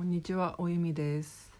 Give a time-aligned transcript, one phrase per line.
[0.00, 1.52] こんにちは、おゆみです。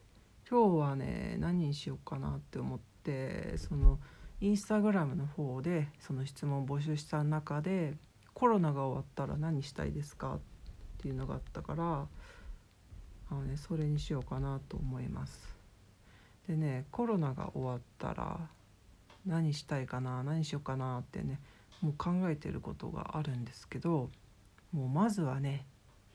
[0.48, 3.98] 今日はね、何にしようかなって思って、その
[4.41, 7.93] インスタグラムの方でその質問を募集した中で、
[8.32, 10.39] コロナが終わったら何したいですかっ
[11.03, 11.84] ていうのがあったから、
[13.30, 15.54] あのね、それにしようかなと思います。
[16.48, 18.41] でね、コロナが終わったら
[19.27, 21.41] 何したいかな、何しようかなってね、
[21.82, 24.09] もう考えてることがあるんですけど、
[24.72, 25.66] もうまずはね、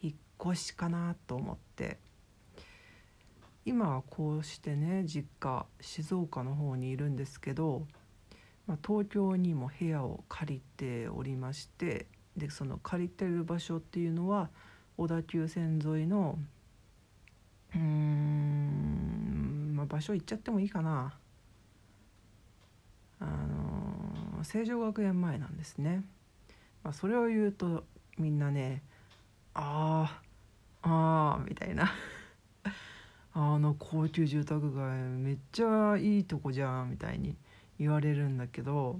[0.01, 0.13] 引っ
[0.53, 1.99] 越しかなと思って
[3.67, 7.87] 今はこうしてね実家静岡の方にいるんですけど、
[8.67, 12.05] まあ、東京にも部屋を借りておりまして
[12.37, 14.49] でその借りてる場所っていうのは
[14.97, 16.37] 小田急線沿いの
[17.73, 21.15] うーん、まあ、場所言っちゃってもいいかな
[23.19, 26.03] あの成城学園前なんですね。
[26.83, 27.83] まあ、それを言うと
[28.19, 28.83] みんなね
[29.55, 31.91] あーあーみたいな
[33.37, 37.35] あの高級住宅街めっちゃいいとこじゃんみたいに
[37.77, 38.97] 言われるんだけど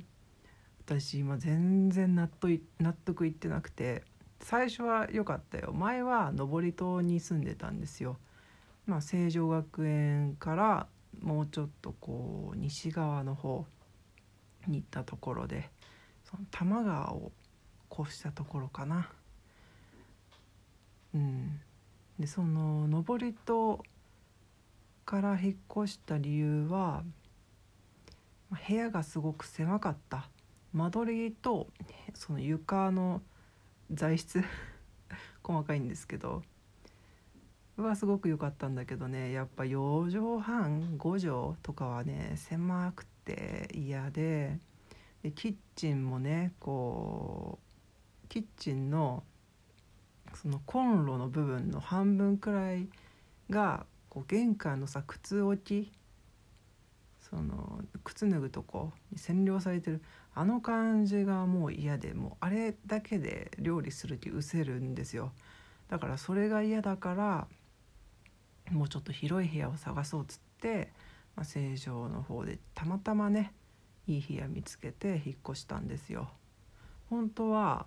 [0.86, 4.04] 私今全然納得い納得いってなくて
[4.42, 8.18] 最初は良かったよ前は登戸に住んでたんですよ。
[8.86, 10.88] まあ、成城学園から
[11.22, 13.66] もうちょっとこう西側の方
[14.68, 15.72] に行ったところで
[16.26, 17.32] その多摩川を
[17.92, 19.10] 越したところかな。
[21.16, 21.62] うん、
[22.20, 23.82] でその登戸
[25.06, 27.04] から引っ越した理由は
[28.68, 30.30] 部屋がすごく狭かった。
[30.74, 31.68] 間取りと
[32.14, 33.22] その床の
[33.92, 34.44] 材質
[35.42, 36.44] 細かいんですけど
[37.78, 39.32] はすごく良かったんだけどね。
[39.32, 44.60] やっぱ4畳半5畳とかはね狭くて嫌で。
[45.24, 47.60] でキッチンもねこ
[48.24, 49.24] うキッチンの
[50.36, 52.88] そのコンロの部分の半分くらい
[53.50, 55.92] がこう玄関のさ靴置き
[57.30, 60.02] その靴脱ぐとこに占領されてる。
[60.34, 65.34] あの感じがもう嫌でもうあれだけで料理する気失せるんですよ。
[65.90, 67.48] だからそれが嫌だから
[68.72, 70.92] もうちょっと広い部屋を探そうっつって、
[71.36, 73.54] まあ、成城の方でたまたまね
[74.08, 76.30] いい部屋見つけて引っ越したんですよ。
[77.10, 77.86] 本当は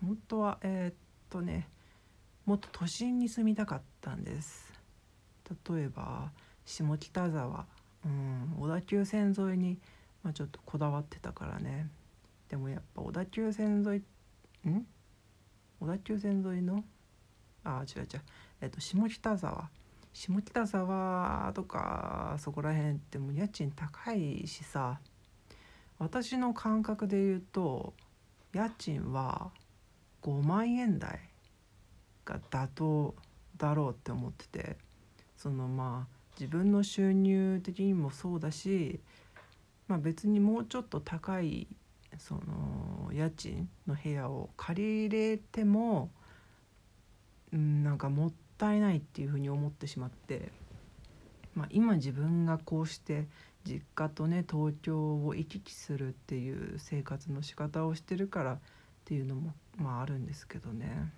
[0.00, 0.94] 本当はえーっ
[1.28, 1.68] とね
[2.46, 4.73] もっと都心に住みたかったんです。
[5.72, 6.30] 例えば
[6.64, 7.66] 下北沢、
[8.04, 9.78] うん、小田急線沿いに、
[10.22, 11.90] まあ、ちょっとこだわってたからね。
[12.48, 14.02] でもやっぱ小田急線沿
[14.66, 14.86] いん？
[15.80, 16.84] 小田急線沿いの？
[17.64, 18.20] あ違う違う。
[18.60, 19.70] えっと下北沢。
[20.12, 25.00] 下北沢とかそこら辺ってもう家賃高いしさ。
[25.98, 27.94] 私の感覚で言うと
[28.52, 29.50] 家賃は
[30.22, 31.20] 5万円台
[32.24, 33.14] が妥当
[33.56, 34.76] だろうって思ってて。
[35.36, 39.00] そのまあ自分の収入的にもそうだし、
[39.88, 41.68] まあ、別にもうちょっと高い
[42.18, 46.10] その家賃の部屋を借り入れても、
[47.52, 50.50] うん、なんかもったいないっていうふうに思ってしまって、
[51.54, 53.26] まあ、今自分がこうして
[53.64, 58.58] 実家とね東京を行き来するっていう生活の仕方をしてるからっ
[59.04, 61.12] ていうのもまああるんですけどね。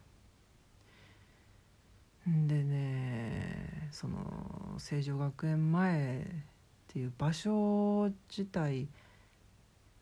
[2.26, 8.88] でねその成城学園前っていう場所自体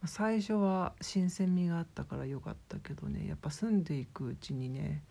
[0.07, 5.03] 最初は新鮮味があったから良かったけどねやっぱ住んでいくうちにね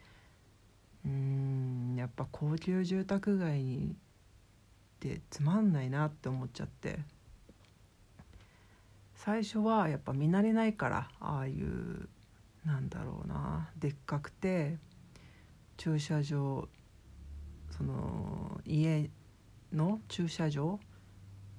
[1.05, 3.95] うんやっぱ高級住宅街にっ
[4.99, 6.99] てつまんないなって思っちゃって。
[9.25, 12.09] 最初はやっぱ見慣れないからああいう
[12.65, 14.75] なんだろうなでっかくて
[15.77, 16.67] 駐車場
[17.77, 19.09] その家
[19.71, 20.79] の駐車場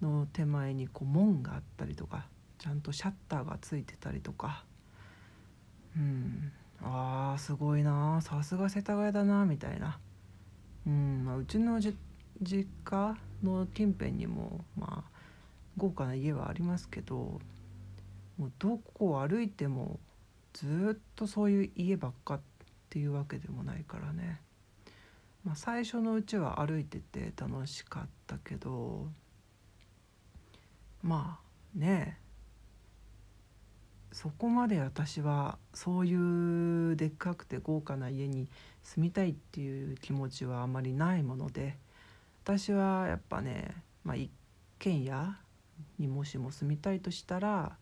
[0.00, 2.26] の手前にこう門があったりとか
[2.58, 4.64] ちゃんとシャッターがついてたりとか。
[5.96, 6.52] うん。
[6.82, 8.20] あーすごいな。
[8.22, 9.98] さすが世田谷だなみたいな、
[10.86, 11.96] うんまあ、うちの実
[12.84, 15.14] 家の近辺にもまあ
[15.76, 17.40] 豪華な家はありますけど
[18.36, 19.98] もうどこを歩いても
[20.52, 22.40] ずっとそういう家ばっかっ
[22.90, 24.40] ていうわけでもないからね。
[25.54, 29.08] あ、最初のうちは歩いてて楽しかったけど
[31.02, 31.38] ま
[31.74, 32.18] あね
[34.12, 38.48] そこまで私はそういうでっかくて豪華な家に
[38.84, 41.76] 住みたいっていう気持ちはあまりないもので
[42.44, 43.74] 私はやっぱね、
[44.04, 44.30] まあ、一
[44.78, 45.36] 軒家
[45.98, 47.76] にもしも住みたいとしたら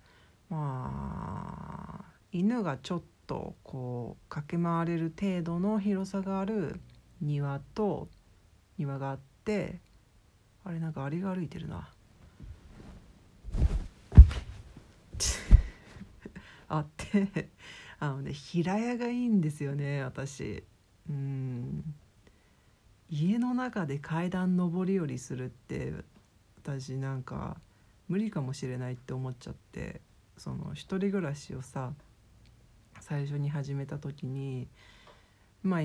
[0.49, 6.81] まあ犬がちょっとこう駆け回れる程度の広さがある
[7.23, 8.09] 庭と
[8.77, 9.81] 庭があって
[10.65, 11.89] あれなんかアリが歩いてるな。
[16.69, 17.49] あって
[17.99, 20.63] あのね平屋がいいんですよね私。
[21.09, 21.95] うん。
[23.11, 25.93] 家の中で階段上り下りするって
[26.63, 27.61] 私なんか
[28.09, 30.01] 無理かもしれないって思っちゃって
[30.39, 31.93] その一人暮らしをさ
[33.01, 34.69] 最初に始めた時に
[35.63, 35.81] まあ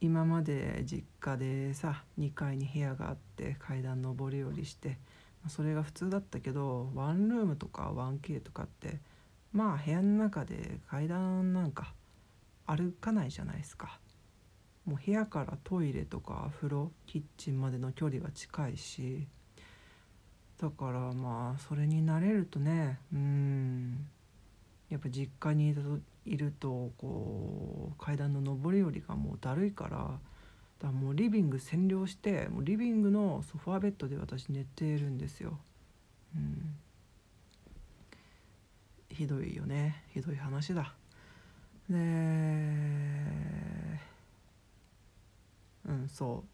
[0.00, 4.98] 今まで実家でさ2階に部屋があって階段上り下りして
[5.48, 8.98] それが普通だったけどワンルームとか 1K とかって
[9.52, 11.94] まあ部屋の中で階段なんか
[12.66, 13.98] 歩かないじゃないですか。
[14.84, 19.26] もう部屋からトイレとか風呂キッチンまでの距離が近いし。
[20.60, 24.06] だからまあそれに慣れるとねうん。
[24.90, 25.80] やっぱ実家にいた
[26.28, 30.18] いるとこう階段の上り下りがもうだるいから
[30.80, 35.58] だもうリビング占領してもうリビングのソファーベッドで私寝てるんですよ。
[36.36, 36.76] うん。
[39.10, 40.04] ひどいよね。
[40.12, 40.94] ひどい話だ。
[41.90, 41.98] でう
[45.92, 46.48] んそう。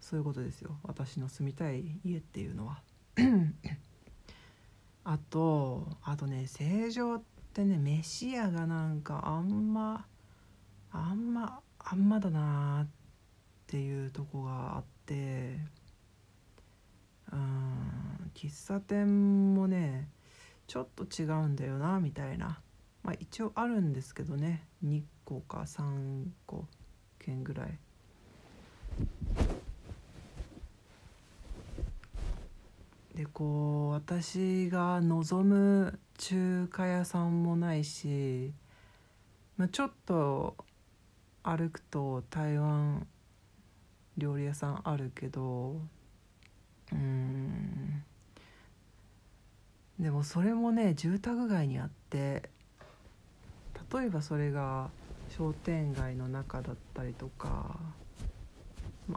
[0.00, 0.76] そういうことですよ。
[0.82, 2.82] 私の住みたい家っていうのは。
[5.04, 10.06] あとあとね正常ってね飯屋がなんかあんま
[10.90, 12.90] あんまあんまだなっ
[13.66, 15.58] ていうとこがあって
[17.32, 20.08] うん喫茶店もね
[20.66, 22.60] ちょっと違うんだよなみたいな
[23.02, 26.66] まあ一応あるんですけどね2個か3個
[27.18, 27.78] 券ぐらい。
[33.16, 38.52] でこう私が望む中華屋さんもないし、
[39.56, 40.54] まあ、ちょっと
[41.42, 43.06] 歩くと台湾
[44.18, 45.80] 料理屋さんあるけど
[46.92, 48.04] うん。
[49.98, 52.50] でもそれもね住宅街にあって
[53.94, 54.90] 例えばそれが
[55.30, 57.78] 商店街の中だったりとか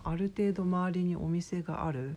[0.05, 2.15] ある程度周りにお店がある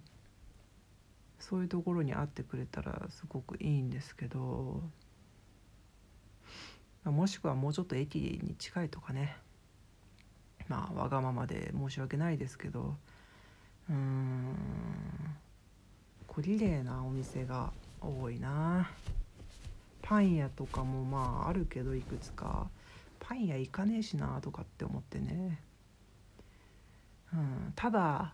[1.42, 4.80] そういうところに会ってくれたらすごくいいんですけど
[7.04, 9.36] もしくはもうちょっと駅に近いとかね。
[10.68, 12.96] まあわがままで申し訳ないですけど
[13.90, 14.54] うーん
[16.28, 18.88] 小綺麗なお店が多いな。
[20.00, 22.70] パン屋とかもまああるけどいくつか。
[23.18, 25.60] パン屋行かねえしなとかって思ってね、
[27.32, 28.32] うん、ただ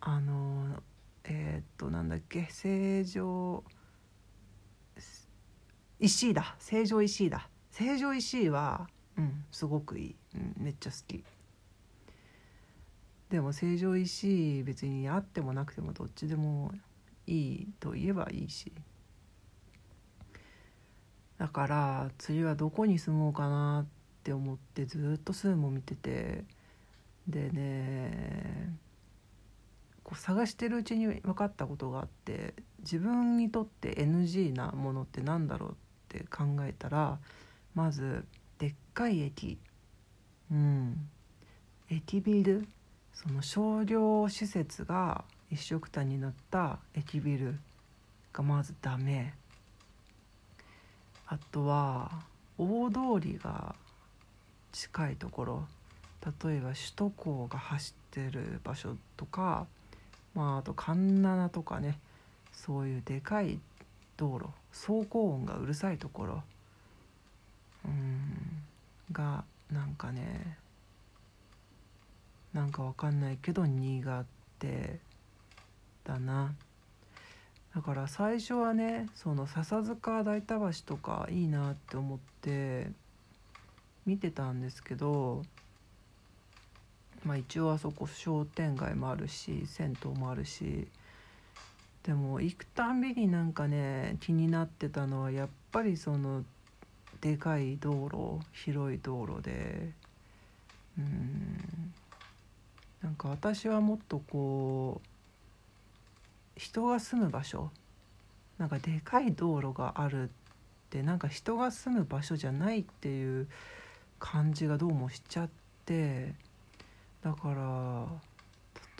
[0.00, 0.80] あの
[1.32, 2.48] えー、っとなんだっけ？
[2.50, 3.62] 成城
[6.00, 6.56] 石井だ。
[6.58, 7.48] 成城石井だ。
[7.70, 11.22] 成城石井はうんすごくいい、うん、めっちゃ好き。
[13.28, 16.72] でも成城石井別にあってもなくてもどっちでも
[17.28, 18.72] いいと言えばいいし。
[21.38, 23.88] だから次はどこに住もうかなっ
[24.24, 26.44] て思ってずっと住むも見てて。
[27.28, 28.49] でね
[30.10, 35.74] こう探してるうちに分かったことがあって自分にとって NG なものって何だろうっ
[36.08, 37.18] て考えたら
[37.76, 38.24] まず
[38.58, 39.56] でっかい駅。
[40.50, 41.08] うん。
[41.88, 42.66] 駅ビル。
[43.12, 47.60] その商業施設が一緒くたになった駅ビル
[48.32, 49.34] がまずダメ。
[51.28, 52.10] あとは
[52.58, 53.76] 大通りが
[54.72, 55.64] 近いところ。
[56.44, 59.68] 例えば首都高が走ってる場所とか
[60.34, 61.98] まああと環七とかね
[62.52, 63.58] そういうでかい
[64.16, 66.42] 道路走行音がうるさいところ。
[67.84, 68.62] うん
[69.12, 70.56] がなんかね
[72.52, 74.24] なんかわかんないけど苦
[74.58, 74.98] 手
[76.04, 76.54] だな。
[77.74, 82.90] だから最初はねその笹塚大田橋とかいいなって思って
[84.06, 85.42] 見てたんですけど
[87.24, 90.88] まあ一応あそこ商店街もあるし銭湯もあるし
[92.02, 96.44] でも行くたんびになんかね気になってたのはやっぱりその
[97.20, 99.90] でかい道路広い道路で
[100.98, 101.92] うん。
[103.02, 105.08] なんか私はもっとこう
[106.56, 107.70] 人が住む場所
[108.58, 110.32] なんかでかい道路があるっ
[110.90, 113.48] てなんか人が住む場所じゃないっていう
[114.18, 115.48] 感じがどうもしちゃっ
[115.86, 116.34] て
[117.22, 118.06] だから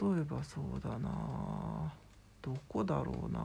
[0.01, 1.93] 例えばそうだな。
[2.43, 3.41] どこだろうな。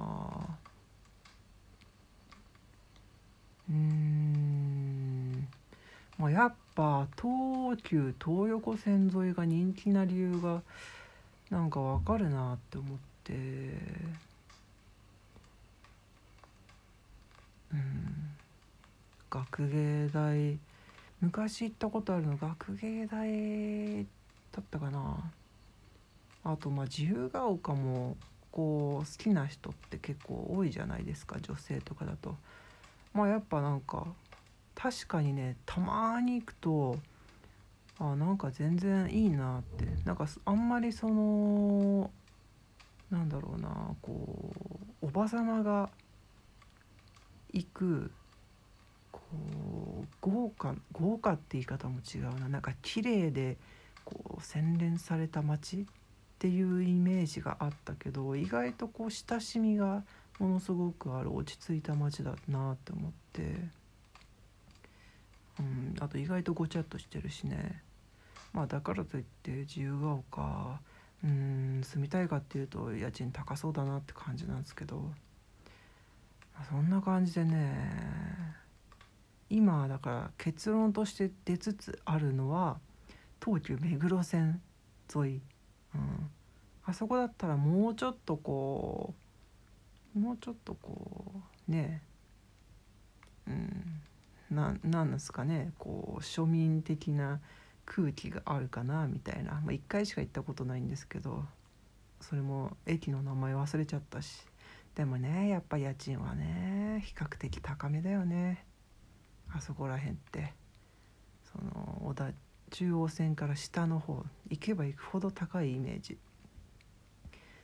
[3.70, 5.48] うん。
[6.17, 10.62] まあやっぱ東急東横線沿いが人気な理由が
[11.50, 13.34] なんかわかるなって思って。
[13.34, 13.36] う
[17.75, 18.32] ん。
[19.29, 20.58] 学芸大
[21.22, 24.25] 昔行ったことあるの学芸大って
[24.55, 25.31] だったかな。
[26.45, 28.15] あとまあ自由が丘も
[28.51, 31.39] こう好きな人って結構多いじゃないですか。
[31.41, 32.38] 女性とかだと。
[33.13, 34.07] まあやっぱなんか
[34.74, 36.97] 確かにねたまに行くと
[38.00, 39.85] あなんか全然いいなって。
[40.05, 42.09] なんかあんまりその
[43.12, 43.69] なんだろうな
[44.01, 44.53] こ
[45.01, 45.89] うおばさまが
[47.51, 48.12] 行く
[49.12, 49.21] こ
[50.01, 52.47] う豪華豪華って言い方も違うな。
[52.47, 53.57] なんか綺麗で
[54.05, 55.85] こう洗練された街っ
[56.39, 60.03] ていうイメージがあったけど意外とこう親しみが
[60.39, 63.41] ものすごくある落ち着いた街だなって思って、
[65.59, 67.81] うん、あと意外とごちゃっとしてるしね。
[68.53, 70.79] まあだからといって自由が丘
[71.24, 78.55] うん住みたいかっていうと家賃高そうだなって感じなんですけど、まあ、そんな感じでね
[79.50, 82.77] 今だから結論として出つつあるのは
[83.45, 84.59] 東急目黒線
[85.15, 85.41] 沿い、
[85.93, 86.31] うん、
[86.83, 89.13] あそこだったらもうちょっとこ
[90.15, 92.01] うもうちょっとこうね。
[93.47, 94.01] うん。
[94.49, 95.73] ななんですかね。
[95.77, 97.41] こう庶民的な
[97.85, 101.43] 空気があるかなみたいな、まあ、1回しか行ったことないんですけど
[102.21, 104.47] それも駅の名前忘れちゃったし。
[104.95, 108.65] でもねやっぱ家賃はね比較的高めだよね。
[109.53, 110.53] あそこら辺って。
[111.51, 112.31] その小田
[112.72, 116.17] 中央線から下の方行けば行くほど高いイメージ。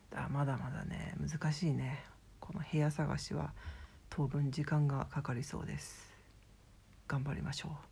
[0.10, 2.04] だまだまだね難しいね。
[2.40, 3.54] この部屋探しは
[4.10, 6.12] 当分時間がかかりそうです。
[7.08, 7.91] 頑張りましょう。